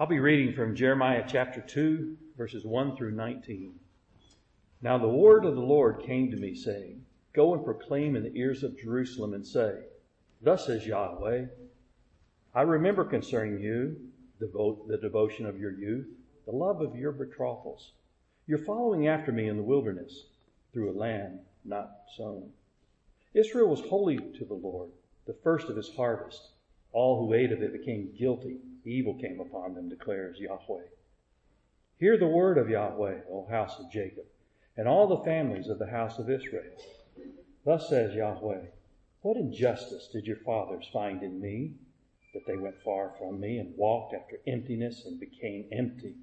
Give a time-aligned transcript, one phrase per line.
[0.00, 3.74] I'll be reading from Jeremiah chapter 2, verses 1 through 19.
[4.80, 8.34] Now the word of the Lord came to me, saying, Go and proclaim in the
[8.34, 9.80] ears of Jerusalem and say,
[10.40, 11.44] Thus says Yahweh,
[12.54, 13.94] I remember concerning you
[14.38, 16.06] the devotion of your youth,
[16.46, 17.92] the love of your betrothals.
[18.46, 20.24] You're following after me in the wilderness
[20.72, 22.48] through a land not sown.
[23.34, 24.92] Israel was holy to the Lord,
[25.26, 26.52] the first of his harvest.
[26.90, 28.60] All who ate of it became guilty.
[28.84, 30.84] Evil came upon them, declares Yahweh.
[31.98, 34.24] Hear the word of Yahweh, O house of Jacob,
[34.76, 36.72] and all the families of the house of Israel.
[37.64, 38.62] Thus says Yahweh,
[39.20, 41.74] What injustice did your fathers find in me,
[42.32, 46.14] that they went far from me and walked after emptiness and became empty?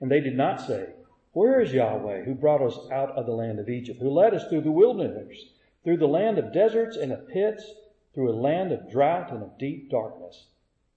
[0.00, 0.90] And they did not say,
[1.32, 4.46] Where is Yahweh, who brought us out of the land of Egypt, who led us
[4.48, 7.64] through the wilderness, through the land of deserts and of pits,
[8.12, 10.48] through a land of drought and of deep darkness,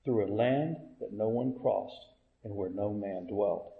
[0.03, 2.07] through a land that no one crossed
[2.43, 3.73] and where no man dwelt.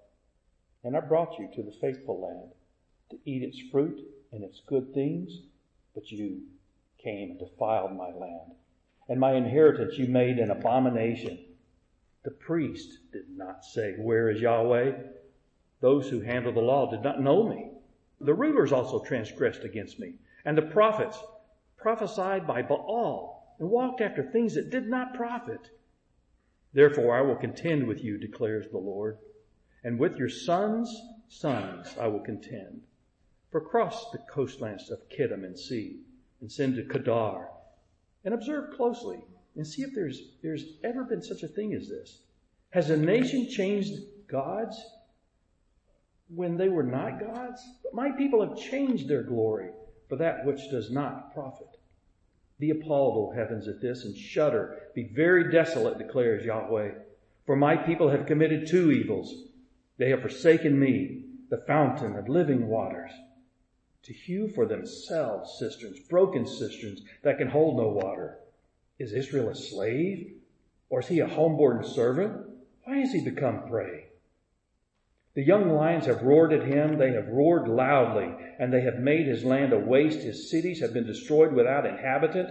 [0.83, 2.51] And I brought you to the faithful land
[3.09, 3.99] to eat its fruit
[4.31, 5.31] and its good things,
[5.93, 6.41] but you
[6.97, 8.55] came and defiled my land.
[9.09, 11.39] And my inheritance you made an abomination.
[12.23, 14.93] The priest did not say, Where is Yahweh?
[15.81, 17.71] Those who handle the law did not know me.
[18.21, 20.13] The rulers also transgressed against me,
[20.45, 21.21] and the prophets
[21.75, 25.59] prophesied by Baal and walked after things that did not profit.
[26.73, 29.19] Therefore I will contend with you, declares the Lord,
[29.83, 30.95] and with your sons'
[31.29, 32.81] sons I will contend.
[33.51, 36.01] For cross the coastlands of Kittim and see,
[36.41, 37.47] and send to Kedar,
[38.25, 39.23] and observe closely,
[39.55, 42.23] and see if there's, there's ever been such a thing as this.
[42.71, 43.93] Has a nation changed
[44.27, 44.83] gods
[46.33, 47.61] when they were not gods?
[47.83, 49.69] But my people have changed their glory
[50.09, 51.77] for that which does not profit.
[52.63, 54.83] Be appalled, O heavens, at this, and shudder.
[54.95, 56.91] Be very desolate, declares Yahweh.
[57.45, 59.35] For my people have committed two evils.
[59.97, 63.11] They have forsaken me, the fountain of living waters,
[64.03, 68.39] to hew for themselves cisterns, broken cisterns that can hold no water.
[68.97, 70.31] Is Israel a slave?
[70.89, 72.45] Or is he a homeborn servant?
[72.85, 74.02] Why has he become prey?
[75.35, 76.97] The young lions have roared at him.
[76.97, 80.19] They have roared loudly, and they have made his land a waste.
[80.19, 82.49] His cities have been destroyed without inhabitant.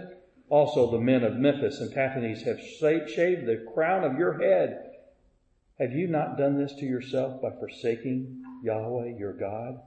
[0.49, 4.91] Also, the men of Memphis and Tahpanhes have shaved the crown of your head.
[5.79, 9.79] Have you not done this to yourself by forsaking Yahweh your God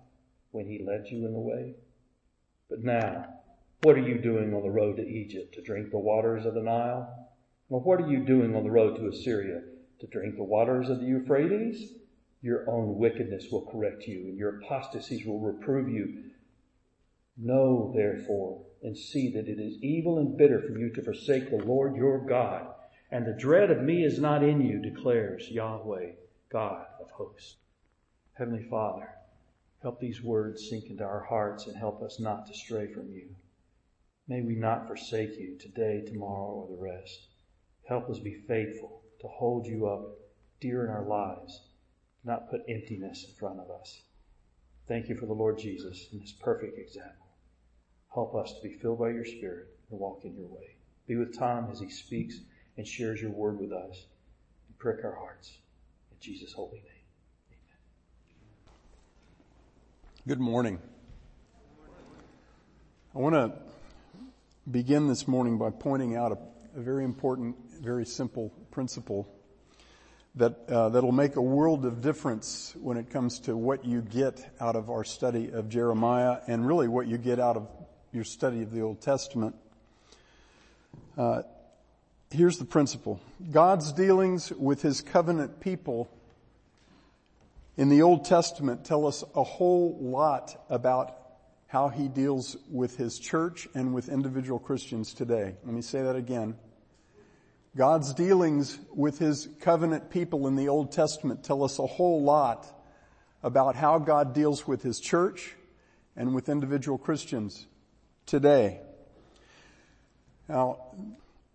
[0.51, 1.75] when he led you in the way?
[2.71, 3.27] But now,
[3.83, 6.63] what are you doing on the road to Egypt to drink the waters of the
[6.63, 7.29] Nile?
[7.69, 9.63] Or what are you doing on the road to Assyria
[10.01, 11.93] to drink the waters of the Euphrates?
[12.47, 16.31] Your own wickedness will correct you, and your apostasies will reprove you.
[17.37, 21.57] Know, therefore, and see that it is evil and bitter for you to forsake the
[21.57, 22.73] Lord your God,
[23.11, 26.13] and the dread of me is not in you, declares Yahweh,
[26.49, 27.57] God of hosts.
[28.35, 29.11] Heavenly Father,
[29.83, 33.27] help these words sink into our hearts and help us not to stray from you.
[34.29, 37.27] May we not forsake you today, tomorrow, or the rest.
[37.89, 40.17] Help us be faithful to hold you up
[40.61, 41.63] dear in our lives
[42.27, 44.03] not put emptiness in front of us.
[44.89, 47.27] Thank you for the Lord Jesus and his perfect example.
[48.13, 50.77] Help us to be filled by your Spirit and walk in your way.
[51.07, 52.41] Be with Tom as he speaks
[52.77, 54.07] and shares your word with us
[54.69, 55.59] and prick our hearts.
[56.11, 57.05] In Jesus' holy name.
[57.51, 57.79] Amen.
[60.27, 60.81] Good morning.
[63.15, 63.53] I want to
[64.71, 66.39] begin this morning by pointing out a,
[66.79, 69.36] a very important, very simple principle
[70.37, 74.55] that uh, that'll make a world of difference when it comes to what you get
[74.61, 77.69] out of our study of Jeremiah and really what you get out of
[78.13, 79.57] your study of the Old Testament.
[81.17, 81.43] Uh,
[82.31, 83.19] here's the principle:
[83.51, 86.11] God's dealings with His covenant people
[87.79, 91.17] in the Old Testament tell us a whole lot about
[91.67, 95.55] how He deals with His church and with individual Christians today.
[95.65, 96.57] Let me say that again.
[97.77, 102.67] God's dealings with His covenant people in the Old Testament tell us a whole lot
[103.43, 105.55] about how God deals with His church
[106.17, 107.67] and with individual Christians
[108.25, 108.81] today.
[110.49, 110.79] Now,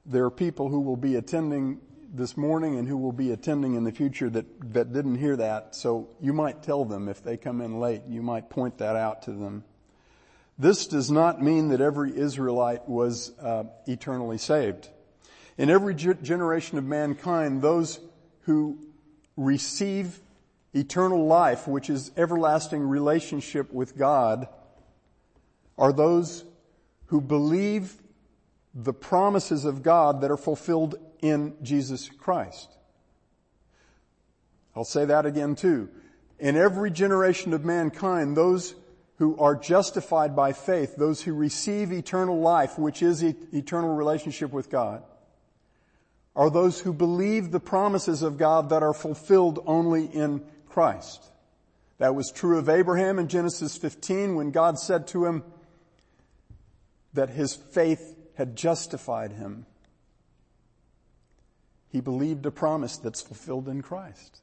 [0.06, 1.82] there are people who will be attending
[2.14, 5.76] this morning and who will be attending in the future that, that didn't hear that.
[5.76, 9.24] So you might tell them if they come in late, you might point that out
[9.24, 9.64] to them.
[10.60, 14.90] This does not mean that every Israelite was uh, eternally saved.
[15.58, 18.00] In every generation of mankind, those
[18.42, 18.78] who
[19.36, 20.20] receive
[20.74, 24.48] eternal life, which is everlasting relationship with God,
[25.78, 26.46] are those
[27.08, 27.96] who believe
[28.74, 32.70] the promises of God that are fulfilled in Jesus Christ.
[34.76, 35.90] I'll say that again too.
[36.40, 38.76] In every generation of mankind, those
[39.18, 44.70] who are justified by faith, those who receive eternal life, which is eternal relationship with
[44.70, 45.04] God,
[46.36, 51.30] are those who believe the promises of God that are fulfilled only in Christ.
[51.98, 55.44] That was true of Abraham in Genesis 15 when God said to him
[57.14, 59.66] that his faith had justified him.
[61.90, 64.42] He believed a promise that's fulfilled in Christ.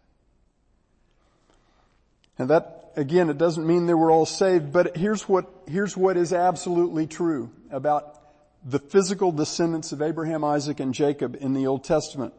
[2.39, 6.17] And that, again, it doesn't mean they were all saved, but here's what, here's what
[6.17, 8.18] is absolutely true about
[8.65, 12.35] the physical descendants of Abraham, Isaac, and Jacob in the Old Testament.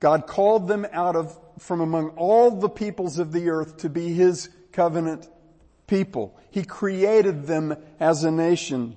[0.00, 4.12] God called them out of, from among all the peoples of the earth to be
[4.12, 5.28] His covenant
[5.86, 6.38] people.
[6.50, 8.96] He created them as a nation.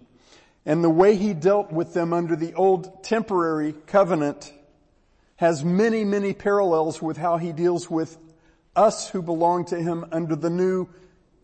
[0.65, 4.53] And the way He dealt with them under the old temporary covenant
[5.37, 8.17] has many, many parallels with how He deals with
[8.75, 10.87] us who belong to Him under the new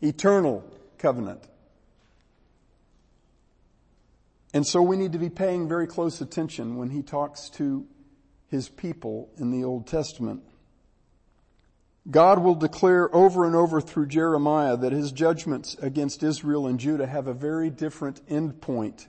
[0.02, 0.64] eternal
[1.00, 1.44] covenant.
[4.58, 7.86] And so we need to be paying very close attention when he talks to
[8.48, 10.42] his people in the Old Testament.
[12.10, 17.06] God will declare over and over through Jeremiah that his judgments against Israel and Judah
[17.06, 19.08] have a very different end point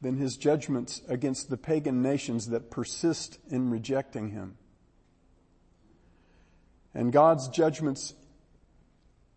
[0.00, 4.56] than his judgments against the pagan nations that persist in rejecting him.
[6.94, 8.14] And God's judgments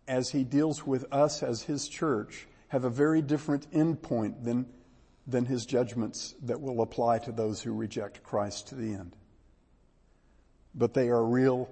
[0.06, 4.66] as he deals with us as his church have a very different end point than
[5.26, 9.16] than his judgments that will apply to those who reject Christ to the end.
[10.74, 11.68] But they are real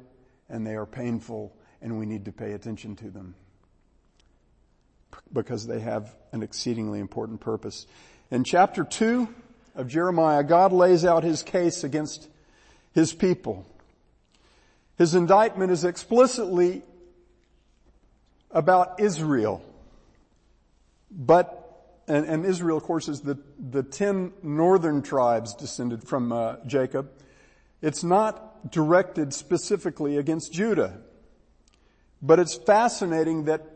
[0.49, 3.35] and they are painful and we need to pay attention to them
[5.33, 7.87] because they have an exceedingly important purpose.
[8.31, 9.29] In chapter 2
[9.75, 12.29] of Jeremiah, God lays out his case against
[12.93, 13.67] his people.
[14.97, 16.83] His indictment is explicitly
[18.51, 19.63] about Israel,
[21.11, 21.64] but
[22.07, 27.11] and, and, Israel, of course, is the, the ten northern tribes descended from uh, Jacob.
[27.81, 30.99] It's not directed specifically against Judah.
[32.23, 33.67] But it's fascinating that,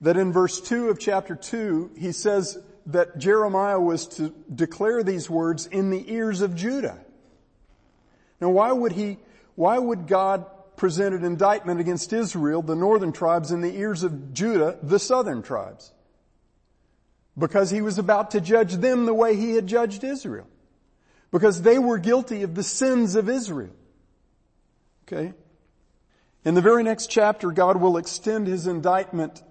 [0.00, 5.28] that in verse 2 of chapter 2, he says that Jeremiah was to declare these
[5.28, 6.98] words in the ears of Judah.
[8.40, 9.18] Now why would he,
[9.54, 10.46] why would God
[10.76, 15.42] present an indictment against Israel, the northern tribes, in the ears of Judah, the southern
[15.42, 15.92] tribes?
[17.38, 20.48] Because he was about to judge them the way he had judged Israel.
[21.30, 23.74] Because they were guilty of the sins of Israel.
[25.06, 25.34] Okay?
[26.44, 29.42] In the very next chapter, God will extend his indictment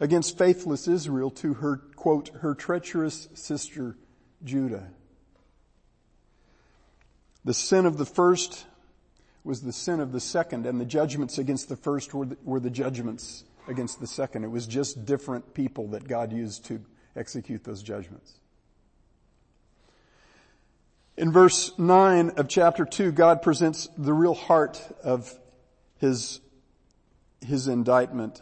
[0.00, 3.96] against faithless Israel to her, quote, her treacherous sister
[4.44, 4.90] Judah.
[7.44, 8.66] The sin of the first
[9.42, 12.60] was the sin of the second, and the judgments against the first were the, were
[12.60, 14.44] the judgments against the second.
[14.44, 16.80] It was just different people that God used to
[17.18, 18.34] execute those judgments.
[21.16, 25.36] In verse 9 of chapter 2, God presents the real heart of
[25.98, 26.40] his,
[27.44, 28.40] his indictment.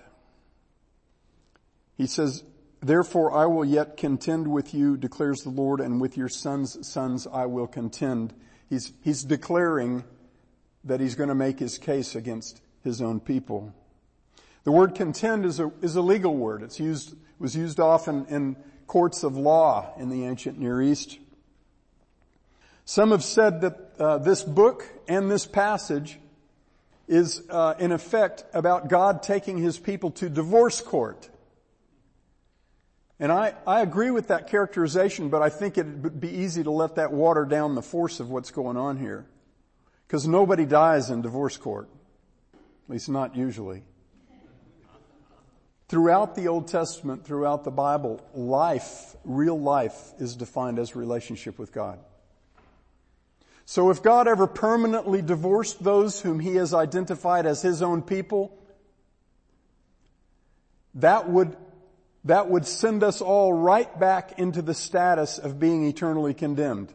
[1.97, 2.45] He says,
[2.81, 7.27] Therefore I will yet contend with you, declares the Lord, and with your sons' sons
[7.27, 8.35] I will contend.
[8.69, 10.05] He's, he's declaring
[10.85, 13.75] that he's going to make his case against his own people.
[14.65, 16.63] The word contend is a, is a legal word.
[16.63, 21.19] It's used was used often in courts of law in the ancient Near East.
[22.85, 26.19] Some have said that uh, this book and this passage
[27.09, 31.29] is uh, in effect about God taking his people to divorce court.
[33.19, 36.71] And I, I agree with that characterization, but I think it would be easy to
[36.71, 39.27] let that water down the force of what's going on here.
[40.07, 41.89] Because nobody dies in divorce court.
[42.55, 43.83] At least not usually.
[45.89, 51.73] Throughout the Old Testament, throughout the Bible, life, real life, is defined as relationship with
[51.73, 52.01] God.
[53.67, 58.57] So if God ever permanently divorced those whom He has identified as His own people,
[60.95, 61.57] that would,
[62.25, 66.93] that would send us all right back into the status of being eternally condemned.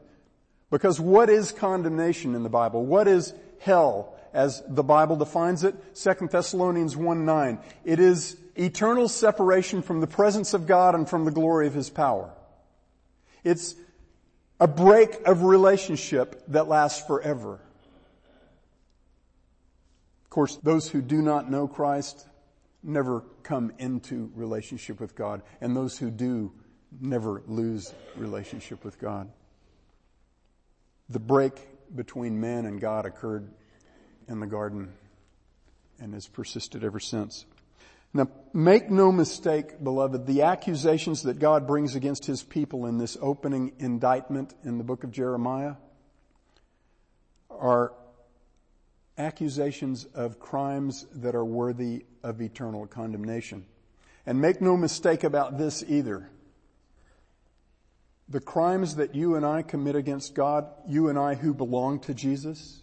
[0.69, 2.85] Because what is condemnation in the Bible?
[2.85, 5.75] What is hell as the Bible defines it?
[5.95, 7.59] 2 Thessalonians 1 9.
[7.83, 11.89] It is eternal separation from the presence of God and from the glory of His
[11.89, 12.31] power.
[13.43, 13.75] It's
[14.59, 17.59] a break of relationship that lasts forever.
[20.23, 22.27] Of course, those who do not know Christ
[22.83, 26.51] never come into relationship with God, and those who do
[26.99, 29.29] never lose relationship with God.
[31.09, 31.53] The break
[31.95, 33.49] between man and God occurred
[34.27, 34.93] in the garden
[35.99, 37.45] and has persisted ever since.
[38.13, 43.17] Now, make no mistake, beloved, the accusations that God brings against his people in this
[43.21, 45.75] opening indictment in the book of Jeremiah
[47.49, 47.93] are
[49.17, 53.65] accusations of crimes that are worthy of eternal condemnation.
[54.25, 56.29] And make no mistake about this either.
[58.27, 62.13] The crimes that you and I commit against God, you and I who belong to
[62.13, 62.80] Jesus,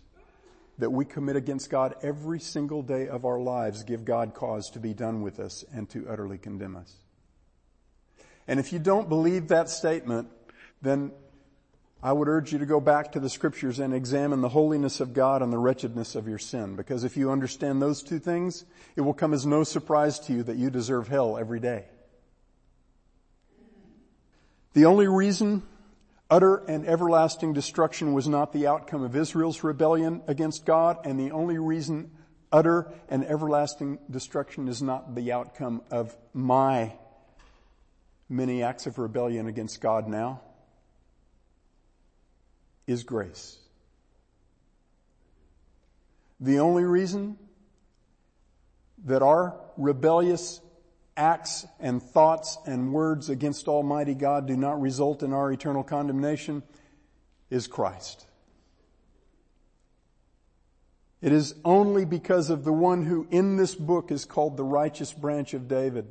[0.78, 4.78] that we commit against God every single day of our lives give God cause to
[4.78, 6.94] be done with us and to utterly condemn us.
[8.46, 10.28] And if you don't believe that statement,
[10.80, 11.12] then
[12.02, 15.12] I would urge you to go back to the scriptures and examine the holiness of
[15.12, 16.76] God and the wretchedness of your sin.
[16.76, 20.42] Because if you understand those two things, it will come as no surprise to you
[20.44, 21.86] that you deserve hell every day.
[24.74, 25.64] The only reason
[26.30, 31.30] utter and everlasting destruction was not the outcome of Israel's rebellion against God, and the
[31.30, 32.10] only reason
[32.52, 36.92] utter and everlasting destruction is not the outcome of my
[38.28, 40.40] many acts of rebellion against God now
[42.86, 43.58] is grace.
[46.40, 47.38] The only reason
[49.04, 50.60] that our rebellious
[51.18, 56.62] acts and thoughts and words against Almighty God do not result in our eternal condemnation
[57.50, 58.26] is Christ.
[61.20, 65.12] It is only because of the one who in this book is called the righteous
[65.12, 66.06] branch of David,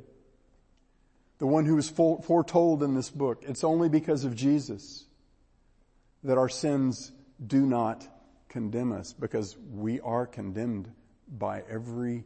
[1.38, 3.42] the one who is foretold in this book.
[3.46, 5.06] It's only because of Jesus
[6.24, 7.12] that our sins
[7.44, 8.06] do not
[8.48, 10.90] condemn us because we are condemned
[11.26, 12.24] by every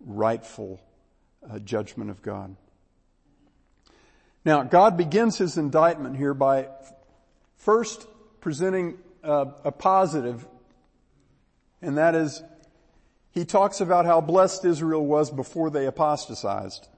[0.00, 0.80] rightful
[1.48, 2.56] uh, judgment of God.
[4.44, 6.68] Now, God begins his indictment here by
[7.56, 8.06] first
[8.40, 10.46] presenting uh, a positive,
[11.82, 12.42] and that is,
[13.32, 16.88] he talks about how blessed Israel was before they apostatized.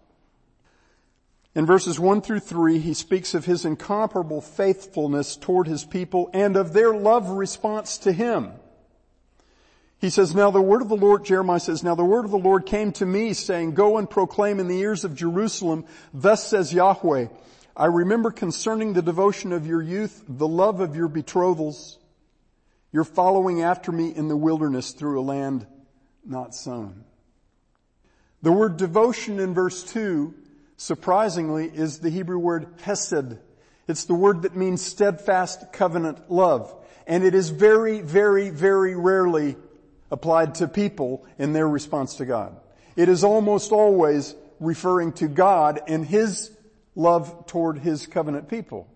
[1.54, 6.56] In verses 1 through 3, he speaks of his incomparable faithfulness toward his people and
[6.56, 8.52] of their love response to him.
[10.02, 12.36] He says, now the word of the Lord, Jeremiah says, now the word of the
[12.36, 16.74] Lord came to me saying, go and proclaim in the ears of Jerusalem, thus says
[16.74, 17.28] Yahweh,
[17.76, 21.98] I remember concerning the devotion of your youth, the love of your betrothals,
[22.90, 25.68] your following after me in the wilderness through a land
[26.26, 27.04] not sown.
[28.42, 30.34] The word devotion in verse 2,
[30.78, 33.38] surprisingly, is the Hebrew word hesed.
[33.86, 36.74] It's the word that means steadfast covenant love.
[37.06, 39.54] And it is very, very, very rarely
[40.12, 42.54] applied to people in their response to God.
[42.94, 46.54] It is almost always referring to God and His
[46.94, 48.86] love toward His covenant people.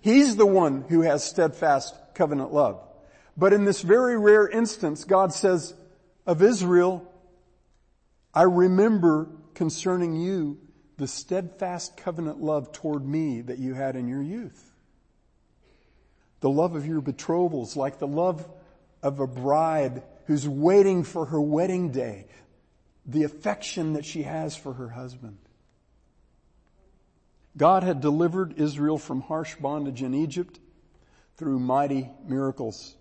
[0.00, 2.80] He's the one who has steadfast covenant love.
[3.36, 5.74] But in this very rare instance, God says
[6.26, 7.06] of Israel,
[8.32, 10.58] I remember concerning you
[10.96, 14.72] the steadfast covenant love toward me that you had in your youth.
[16.40, 18.48] The love of your betrothals, like the love
[19.02, 22.24] of a bride who's waiting for her wedding day,
[23.04, 25.36] the affection that she has for her husband.
[27.56, 30.60] God had delivered Israel from harsh bondage in Egypt
[31.36, 32.94] through mighty miracles.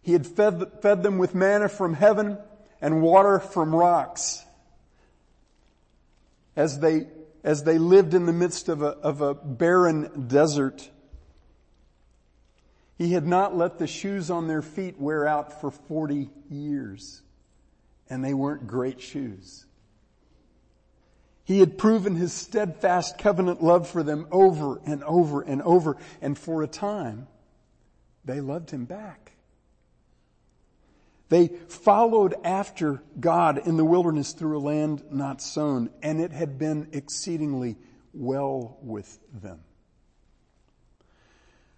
[0.00, 2.38] He had fed, fed them with manna from heaven
[2.80, 4.42] and water from rocks
[6.56, 7.08] as they,
[7.44, 10.88] as they lived in the midst of a, of a barren desert.
[12.96, 17.22] He had not let the shoes on their feet wear out for 40 years.
[18.08, 19.66] And they weren't great shoes.
[21.44, 25.96] He had proven his steadfast covenant love for them over and over and over.
[26.20, 27.28] And for a time,
[28.24, 29.32] they loved him back.
[31.28, 36.58] They followed after God in the wilderness through a land not sown, and it had
[36.58, 37.76] been exceedingly
[38.12, 39.60] well with them.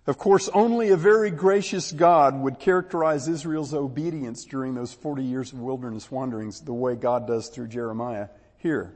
[0.08, 5.52] Of course, only a very gracious God would characterize Israel's obedience during those 40 years
[5.52, 8.94] of wilderness wanderings the way God does through Jeremiah here.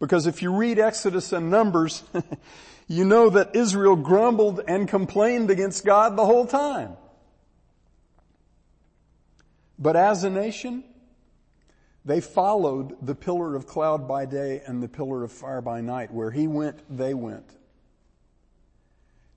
[0.00, 2.02] Because if you read Exodus and Numbers,
[2.88, 6.96] you know that Israel grumbled and complained against God the whole time.
[9.78, 10.82] But as a nation,
[12.06, 16.10] they followed the pillar of cloud by day and the pillar of fire by night.
[16.10, 17.54] Where he went, they went.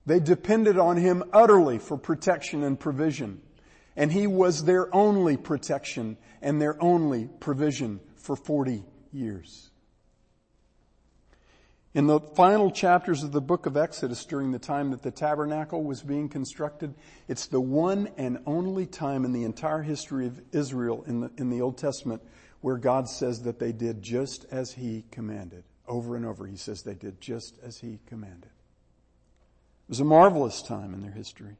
[0.06, 3.42] They depended on Him utterly for protection and provision.
[3.96, 9.70] And He was their only protection and their only provision for 40 years.
[11.92, 15.82] In the final chapters of the book of Exodus during the time that the tabernacle
[15.82, 16.94] was being constructed,
[17.26, 21.48] it's the one and only time in the entire history of Israel in the, in
[21.48, 22.22] the Old Testament
[22.60, 25.64] where God says that they did just as He commanded.
[25.88, 28.50] Over and over, He says they did just as He commanded.
[29.86, 31.56] It was a marvelous time in their history.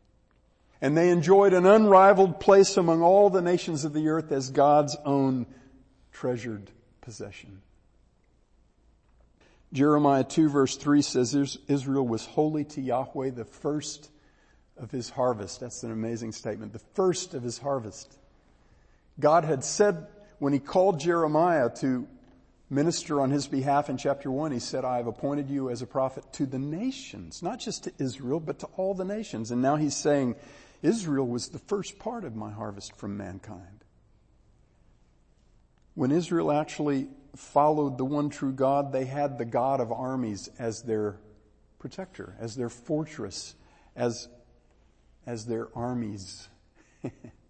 [0.81, 4.97] And they enjoyed an unrivaled place among all the nations of the earth as God's
[5.05, 5.47] own
[6.13, 7.63] treasured possession.
[9.73, 14.11] Jeremiah 2 verse 3 says Israel was holy to Yahweh, the first
[14.77, 15.61] of his harvest.
[15.61, 16.73] That's an amazing statement.
[16.73, 18.19] The first of his harvest.
[19.21, 20.07] God had said
[20.39, 22.07] when he called Jeremiah to
[22.69, 25.87] minister on his behalf in chapter 1, he said, I have appointed you as a
[25.87, 29.51] prophet to the nations, not just to Israel, but to all the nations.
[29.51, 30.37] And now he's saying,
[30.83, 33.85] Israel was the first part of my harvest from mankind.
[35.95, 40.83] When Israel actually followed the one true God, they had the God of armies as
[40.83, 41.17] their
[41.79, 43.55] protector, as their fortress,
[43.95, 44.29] as,
[45.27, 46.49] as their armies.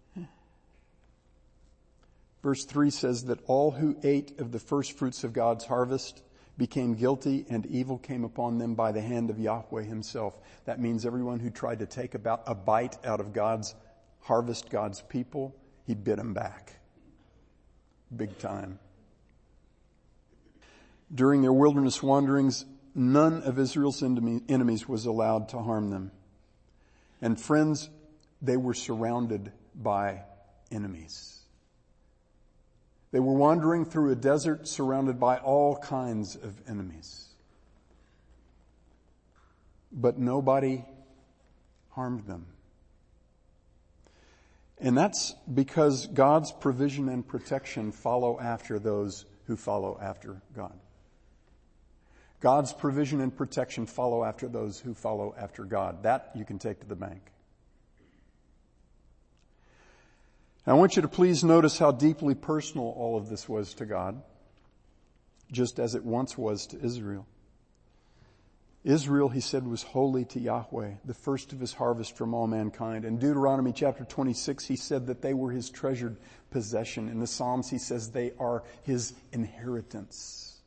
[2.47, 6.23] Verse 3 says that all who ate of the first fruits of God's harvest
[6.57, 10.39] became guilty and evil came upon them by the hand of Yahweh himself.
[10.63, 13.75] That means everyone who tried to take about a bite out of God's
[14.21, 16.79] harvest, God's people, he bit them back.
[18.15, 18.79] Big time.
[21.13, 22.63] During their wilderness wanderings,
[22.95, 26.13] none of Israel's enemies was allowed to harm them.
[27.21, 27.89] And friends,
[28.41, 30.21] they were surrounded by
[30.71, 31.36] enemies.
[33.11, 37.27] They were wandering through a desert surrounded by all kinds of enemies.
[39.91, 40.83] But nobody
[41.91, 42.45] harmed them.
[44.79, 50.77] And that's because God's provision and protection follow after those who follow after God.
[52.39, 56.03] God's provision and protection follow after those who follow after God.
[56.03, 57.21] That you can take to the bank.
[60.67, 64.21] I want you to please notice how deeply personal all of this was to God,
[65.49, 67.25] just as it once was to Israel.
[68.83, 73.05] Israel, he said, was holy to Yahweh, the first of his harvest from all mankind.
[73.05, 76.17] In Deuteronomy chapter 26, he said that they were his treasured
[76.51, 77.07] possession.
[77.07, 80.59] In the Psalms, he says they are his inheritance.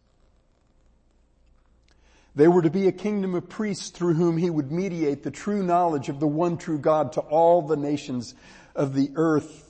[2.35, 5.63] They were to be a kingdom of priests through whom he would mediate the true
[5.63, 8.35] knowledge of the one true God to all the nations
[8.75, 9.67] of the earth.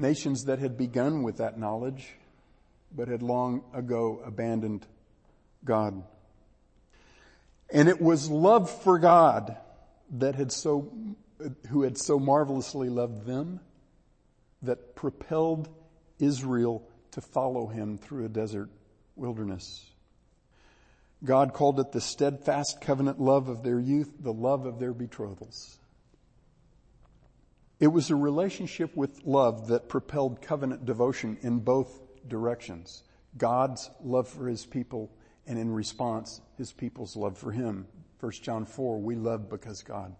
[0.00, 2.14] Nations that had begun with that knowledge,
[2.94, 4.86] but had long ago abandoned
[5.64, 6.02] God.
[7.72, 9.56] And it was love for God
[10.12, 10.90] that had so,
[11.68, 13.60] who had so marvelously loved them
[14.62, 15.68] that propelled
[16.18, 16.82] Israel
[17.12, 18.70] to follow him through a desert
[19.16, 19.86] wilderness.
[21.22, 25.79] God called it the steadfast covenant love of their youth, the love of their betrothals.
[27.80, 33.02] It was a relationship with love that propelled covenant devotion in both directions.
[33.38, 35.10] God's love for his people
[35.46, 37.88] and in response, his people's love for him.
[38.20, 40.14] 1 John 4, we love because God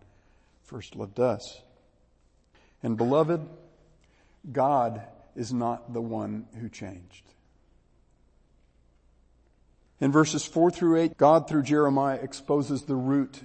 [0.62, 1.60] first loved us.
[2.82, 3.46] And beloved,
[4.50, 5.02] God
[5.36, 7.24] is not the one who changed.
[10.00, 13.42] In verses 4 through 8, God through Jeremiah exposes the root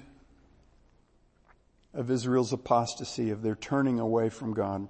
[1.95, 4.87] of Israel's apostasy, of their turning away from God.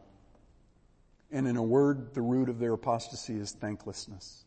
[1.31, 4.43] And in a word, the root of their apostasy is thanklessness.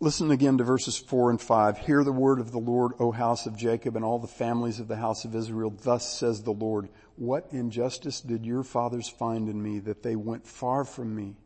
[0.00, 1.78] Listen again to verses 4 and 5.
[1.78, 4.88] Hear the word of the Lord, O house of Jacob, and all the families of
[4.88, 5.70] the house of Israel.
[5.70, 10.46] Thus says the Lord, What injustice did your fathers find in me that they went
[10.46, 11.36] far from me?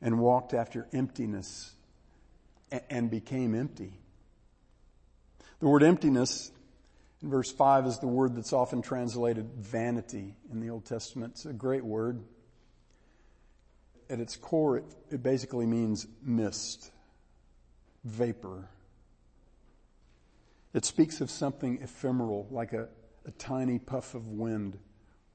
[0.00, 1.74] and walked after emptiness
[2.88, 3.92] and became empty.
[5.60, 6.50] The word emptiness
[7.22, 11.32] verse 5 is the word that's often translated vanity in the Old Testament.
[11.34, 12.22] It's a great word.
[14.08, 16.90] At its core, it, it basically means mist,
[18.04, 18.68] vapor.
[20.74, 22.88] It speaks of something ephemeral, like a,
[23.26, 24.78] a tiny puff of wind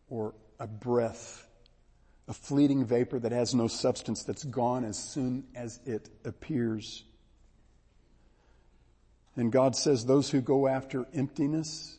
[0.10, 1.46] or a breath
[2.28, 7.04] a fleeting vapor that has no substance that's gone as soon as it appears.
[9.36, 11.98] And God says those who go after emptiness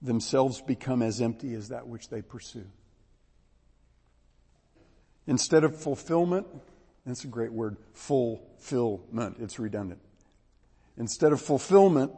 [0.00, 2.66] themselves become as empty as that which they pursue.
[5.26, 6.46] Instead of fulfillment,
[7.06, 9.36] that's a great word, fulfillment.
[9.38, 10.00] It's redundant.
[10.96, 12.12] Instead of fulfillment,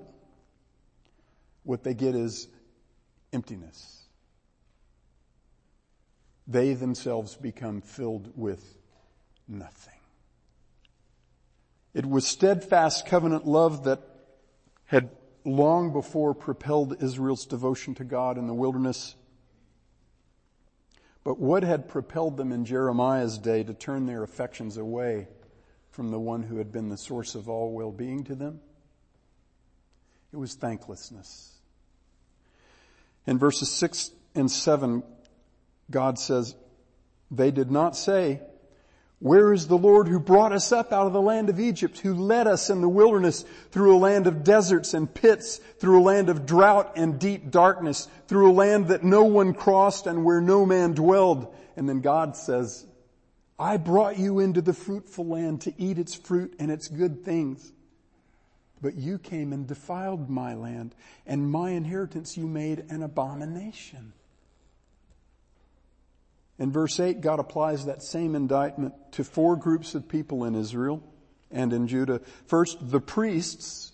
[1.63, 2.49] what they get is
[3.33, 4.05] emptiness
[6.47, 8.77] they themselves become filled with
[9.49, 9.93] nothing.
[11.95, 14.01] It was steadfast covenant love that
[14.87, 15.11] had
[15.45, 19.15] long before propelled Israel's devotion to God in the wilderness.
[21.23, 25.29] But what had propelled them in Jeremiah's day to turn their affections away
[25.91, 28.61] from the one who had been the source of all well-being to them?
[30.33, 31.53] It was thanklessness.
[33.27, 35.05] In verses six and seven,
[35.91, 36.57] God says,
[37.31, 38.41] they did not say,
[39.21, 42.15] where is the Lord who brought us up out of the land of Egypt, who
[42.15, 46.29] led us in the wilderness through a land of deserts and pits, through a land
[46.29, 50.67] of drought and deep darkness, through a land that no one crossed and where no
[50.67, 51.55] man dwelled?
[51.77, 52.87] And then God says,
[53.59, 57.73] I brought you into the fruitful land to eat its fruit and its good things.
[58.83, 60.95] But you came and defiled my land
[61.27, 64.13] and my inheritance you made an abomination.
[66.59, 71.03] In verse 8, God applies that same indictment to four groups of people in Israel
[71.51, 72.21] and in Judah.
[72.47, 73.93] First, the priests.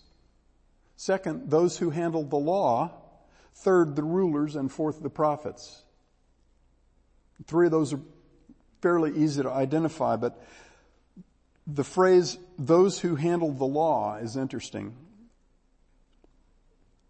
[0.95, 2.91] Second, those who handled the law.
[3.55, 4.55] Third, the rulers.
[4.55, 5.83] And fourth, the prophets.
[7.47, 8.01] Three of those are
[8.81, 10.43] fairly easy to identify, but
[11.67, 14.95] the phrase, those who handled the law is interesting.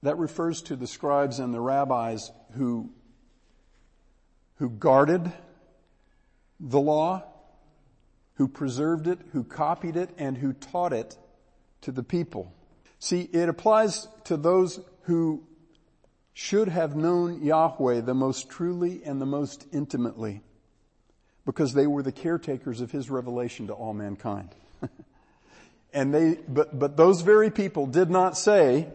[0.04, 2.90] That refers to the scribes and the rabbis who
[4.62, 5.34] who guarded
[6.60, 7.24] the law,
[8.36, 11.18] who preserved it, who copied it, and who taught it
[11.82, 12.54] to the people.
[13.00, 15.44] See, it applies to those who
[16.34, 20.44] should have known Yahweh the most truly and the most intimately
[21.44, 24.50] because they were the caretakers of his revelation to all mankind.
[25.92, 28.90] and they, but, but those very people did not say,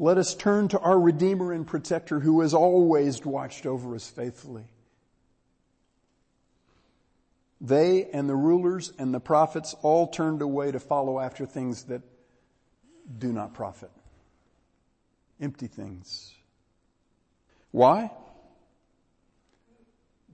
[0.00, 4.64] let us turn to our Redeemer and Protector who has always watched over us faithfully.
[7.60, 12.00] They and the rulers and the prophets all turned away to follow after things that
[13.18, 13.90] do not profit.
[15.38, 16.32] Empty things.
[17.70, 18.10] Why?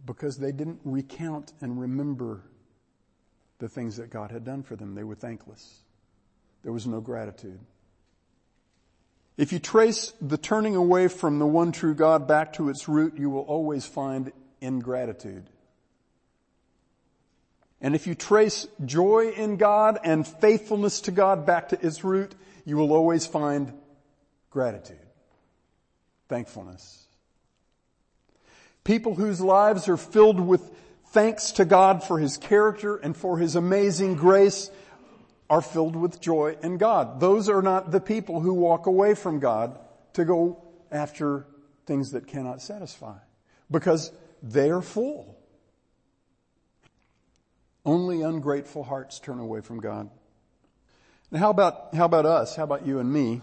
[0.05, 2.43] Because they didn't recount and remember
[3.59, 4.95] the things that God had done for them.
[4.95, 5.81] They were thankless.
[6.63, 7.59] There was no gratitude.
[9.37, 13.19] If you trace the turning away from the one true God back to its root,
[13.19, 15.51] you will always find ingratitude.
[17.81, 22.35] And if you trace joy in God and faithfulness to God back to its root,
[22.65, 23.75] you will always find
[24.51, 24.97] gratitude,
[26.29, 27.07] thankfulness.
[28.85, 30.71] People whose lives are filled with
[31.09, 34.71] thanks to God for His character and for His amazing grace
[35.49, 37.21] are filled with joy in God.
[37.21, 39.79] Those are not the people who walk away from God
[40.15, 41.47] to go after
[41.87, 43.17] things that cannot satisfy
[43.71, 44.11] because
[44.43, 45.37] they are full.
[47.85, 50.11] Only ungrateful hearts turn away from God.
[51.31, 52.57] Now how about, how about us?
[52.57, 53.41] How about you and me?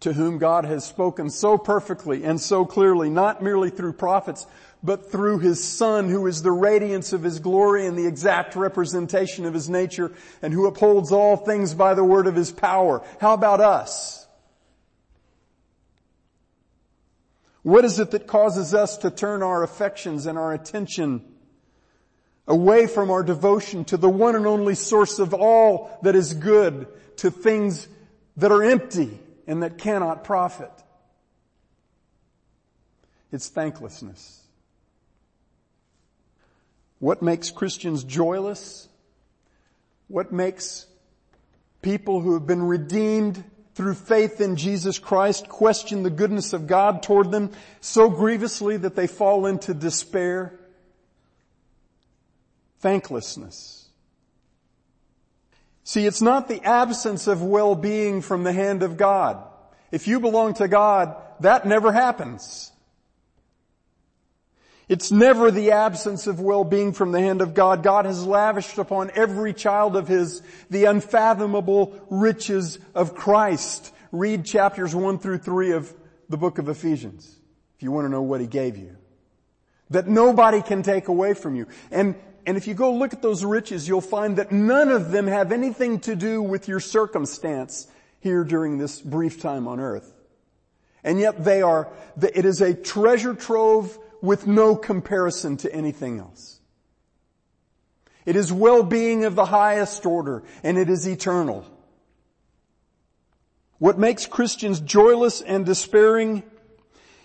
[0.00, 4.46] To whom God has spoken so perfectly and so clearly, not merely through prophets,
[4.82, 9.44] but through His Son who is the radiance of His glory and the exact representation
[9.44, 13.02] of His nature and who upholds all things by the word of His power.
[13.20, 14.26] How about us?
[17.62, 21.24] What is it that causes us to turn our affections and our attention
[22.48, 26.88] away from our devotion to the one and only source of all that is good,
[27.18, 27.86] to things
[28.36, 30.72] that are empty and that cannot profit?
[33.30, 34.41] It's thanklessness.
[37.02, 38.88] What makes Christians joyless?
[40.06, 40.86] What makes
[41.82, 43.42] people who have been redeemed
[43.74, 48.94] through faith in Jesus Christ question the goodness of God toward them so grievously that
[48.94, 50.56] they fall into despair?
[52.78, 53.88] Thanklessness.
[55.82, 59.42] See, it's not the absence of well-being from the hand of God.
[59.90, 62.71] If you belong to God, that never happens.
[64.88, 67.82] It's never the absence of well-being from the hand of God.
[67.82, 73.92] God has lavished upon every child of His the unfathomable riches of Christ.
[74.10, 75.94] Read chapters 1 through 3 of
[76.28, 77.38] the book of Ephesians
[77.76, 78.96] if you want to know what He gave you.
[79.90, 81.66] That nobody can take away from you.
[81.90, 85.26] And, and if you go look at those riches, you'll find that none of them
[85.26, 87.86] have anything to do with your circumstance
[88.20, 90.12] here during this brief time on earth.
[91.04, 91.88] And yet they are,
[92.20, 96.60] it is a treasure trove with no comparison to anything else.
[98.24, 101.66] It is well-being of the highest order and it is eternal.
[103.78, 106.44] What makes Christians joyless and despairing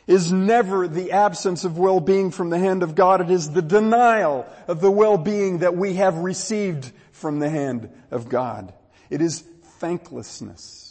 [0.08, 3.22] is never the absence of well-being from the hand of God.
[3.22, 8.28] It is the denial of the well-being that we have received from the hand of
[8.28, 8.74] God.
[9.10, 9.44] It is
[9.80, 10.87] thanklessness.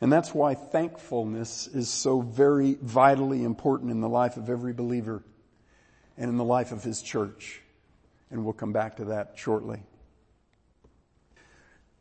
[0.00, 5.22] And that's why thankfulness is so very vitally important in the life of every believer
[6.18, 7.62] and in the life of his church.
[8.30, 9.82] And we'll come back to that shortly.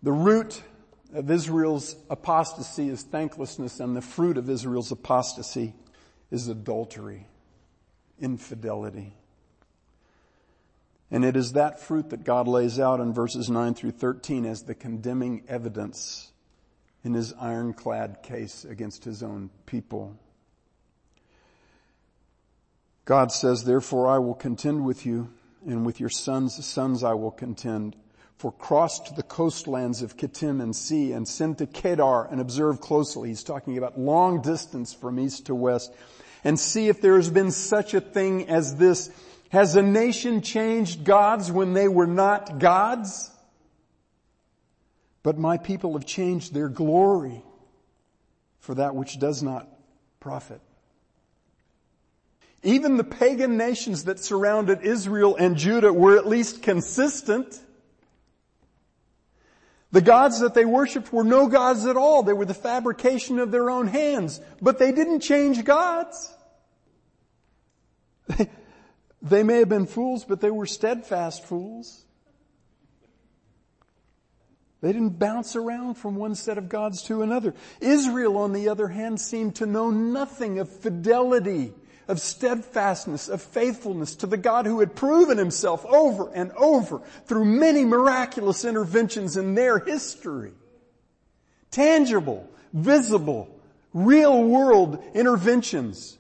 [0.03, 0.61] The root
[1.13, 5.73] of Israel's apostasy is thanklessness and the fruit of Israel's apostasy
[6.31, 7.27] is adultery,
[8.19, 9.15] infidelity.
[11.11, 14.63] And it is that fruit that God lays out in verses 9 through 13 as
[14.63, 16.31] the condemning evidence
[17.05, 20.17] in his ironclad case against his own people.
[23.05, 25.29] God says, therefore I will contend with you
[25.65, 27.95] and with your sons' sons I will contend.
[28.37, 32.81] For cross to the coastlands of Kittim and see and send to Kedar and observe
[32.81, 33.29] closely.
[33.29, 35.93] He's talking about long distance from east to west
[36.43, 39.09] and see if there has been such a thing as this.
[39.49, 43.31] Has a nation changed gods when they were not gods?
[45.25, 47.41] But my people have changed their glory
[48.59, 49.67] for that which does not
[50.19, 50.61] profit.
[52.61, 57.59] Even the pagan nations that surrounded Israel and Judah were at least consistent.
[59.91, 62.21] The gods that they worshiped were no gods at all.
[62.21, 64.39] They were the fabrication of their own hands.
[64.61, 66.35] But they didn't change gods.
[68.27, 68.47] They,
[69.23, 72.04] they may have been fools, but they were steadfast fools.
[74.81, 77.53] They didn't bounce around from one set of gods to another.
[77.81, 81.73] Israel, on the other hand, seemed to know nothing of fidelity,
[82.07, 87.45] of steadfastness, of faithfulness to the God who had proven himself over and over through
[87.45, 90.51] many miraculous interventions in their history.
[91.71, 93.49] Tangible, visible,
[93.93, 96.17] real world interventions.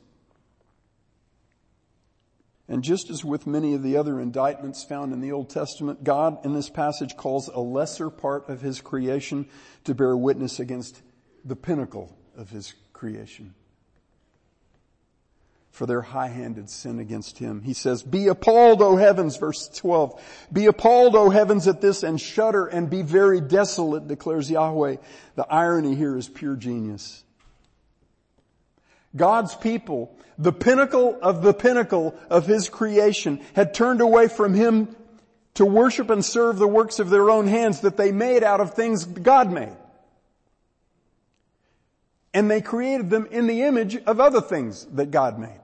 [2.67, 6.43] And just as with many of the other indictments found in the Old Testament, God
[6.43, 9.47] in this passage calls a lesser part of His creation
[9.83, 11.01] to bear witness against
[11.43, 13.53] the pinnacle of His creation
[15.69, 17.61] for their high-handed sin against Him.
[17.61, 20.47] He says, be appalled, O heavens, verse 12.
[20.51, 24.95] Be appalled, O heavens, at this and shudder and be very desolate, declares Yahweh.
[25.35, 27.24] The irony here is pure genius.
[29.15, 34.95] God's people, the pinnacle of the pinnacle of His creation, had turned away from Him
[35.55, 38.73] to worship and serve the works of their own hands that they made out of
[38.73, 39.75] things God made.
[42.33, 45.61] And they created them in the image of other things that God made.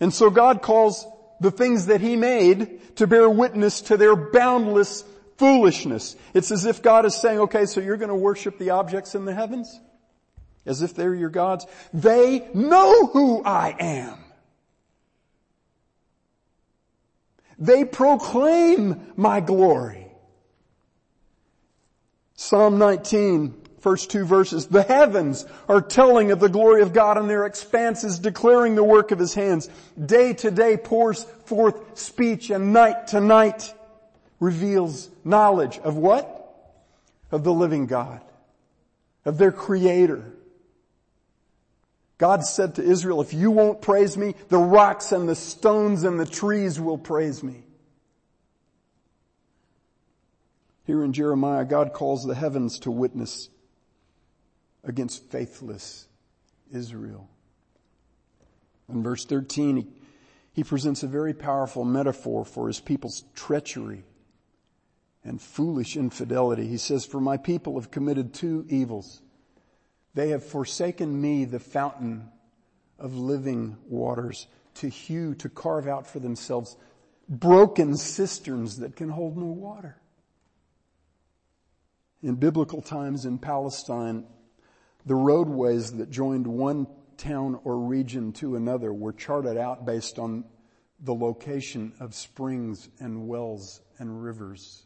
[0.00, 1.06] And so God calls
[1.40, 5.04] the things that He made to bear witness to their boundless
[5.36, 6.16] foolishness.
[6.34, 9.24] It's as if God is saying, okay, so you're going to worship the objects in
[9.24, 9.78] the heavens?
[10.66, 11.66] As if they're your gods.
[11.92, 14.18] They know who I am.
[17.58, 20.06] They proclaim my glory.
[22.34, 24.66] Psalm 19, first two verses.
[24.68, 29.10] The heavens are telling of the glory of God and their expanses declaring the work
[29.10, 29.68] of his hands.
[30.02, 33.74] Day to day pours forth speech and night to night
[34.38, 36.34] reveals knowledge of what?
[37.32, 38.20] Of the living God.
[39.24, 40.32] Of their creator.
[42.18, 46.18] God said to Israel, if you won't praise me, the rocks and the stones and
[46.18, 47.62] the trees will praise me.
[50.84, 53.48] Here in Jeremiah, God calls the heavens to witness
[54.82, 56.08] against faithless
[56.72, 57.28] Israel.
[58.88, 59.86] In verse 13, he,
[60.54, 64.04] he presents a very powerful metaphor for his people's treachery
[65.22, 66.66] and foolish infidelity.
[66.66, 69.20] He says, for my people have committed two evils.
[70.14, 72.28] They have forsaken me, the fountain
[72.98, 76.76] of living waters, to hew, to carve out for themselves
[77.28, 79.96] broken cisterns that can hold no water.
[82.22, 84.24] In biblical times in Palestine,
[85.06, 90.44] the roadways that joined one town or region to another were charted out based on
[91.00, 94.84] the location of springs and wells and rivers.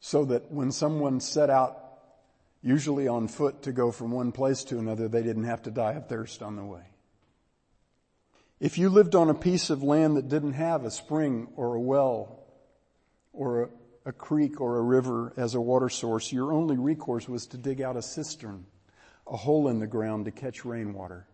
[0.00, 1.85] So that when someone set out
[2.62, 5.92] usually on foot to go from one place to another, they didn't have to die
[5.92, 6.82] of thirst on the way.
[8.58, 11.80] If you lived on a piece of land that didn't have a spring or a
[11.80, 12.44] well
[13.32, 13.68] or a,
[14.06, 17.82] a creek or a river as a water source, your only recourse was to dig
[17.82, 18.64] out a cistern,
[19.26, 21.26] a hole in the ground to catch rainwater.